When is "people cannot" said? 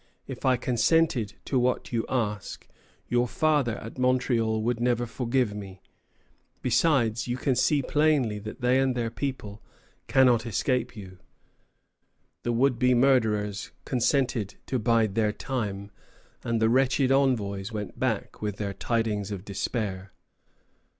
9.11-10.43